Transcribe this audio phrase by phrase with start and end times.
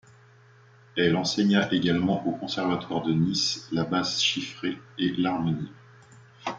[0.97, 5.69] Elle enseigna également au Conservatoire de Nice la basse chiffrée et l'harmonie.